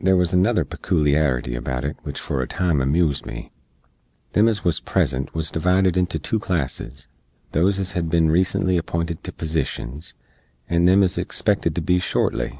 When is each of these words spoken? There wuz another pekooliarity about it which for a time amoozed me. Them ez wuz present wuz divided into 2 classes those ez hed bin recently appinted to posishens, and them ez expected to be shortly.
There 0.00 0.16
wuz 0.16 0.32
another 0.32 0.64
pekooliarity 0.64 1.54
about 1.56 1.84
it 1.84 1.96
which 2.02 2.18
for 2.18 2.42
a 2.42 2.48
time 2.48 2.80
amoozed 2.80 3.24
me. 3.26 3.52
Them 4.32 4.48
ez 4.48 4.64
wuz 4.64 4.82
present 4.84 5.32
wuz 5.36 5.52
divided 5.52 5.96
into 5.96 6.18
2 6.18 6.40
classes 6.40 7.06
those 7.52 7.78
ez 7.78 7.92
hed 7.92 8.08
bin 8.08 8.28
recently 8.28 8.76
appinted 8.76 9.22
to 9.22 9.30
posishens, 9.30 10.14
and 10.68 10.88
them 10.88 11.04
ez 11.04 11.16
expected 11.16 11.76
to 11.76 11.80
be 11.80 12.00
shortly. 12.00 12.58